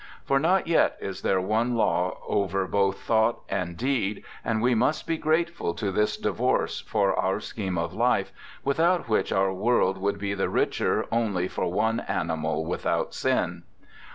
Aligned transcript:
For 0.25 0.39
not 0.39 0.65
yet 0.65 0.97
is 0.99 1.21
there 1.21 1.39
one 1.39 1.75
law 1.75 2.17
over 2.27 2.65
both 2.65 3.01
thought 3.01 3.41
and 3.47 3.77
deed, 3.77 4.23
and 4.43 4.59
we 4.59 4.73
must 4.73 5.05
be 5.05 5.15
grateful 5.15 5.75
to 5.75 5.91
this 5.91 6.17
divorce 6.17 6.79
for 6.81 7.13
our 7.15 7.39
scheme 7.39 7.77
of 7.77 7.93
life, 7.93 8.31
without 8.63 9.07
which 9.07 9.31
our 9.31 9.53
world 9.53 9.99
would 9.99 10.17
be 10.17 10.33
the 10.33 10.49
richer 10.49 11.05
only 11.11 11.47
for 11.47 11.71
one 11.71 11.99
animal 11.99 12.65
without 12.65 13.13
sin. 13.13 13.61